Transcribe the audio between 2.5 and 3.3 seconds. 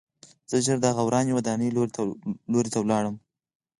لور ته لاړم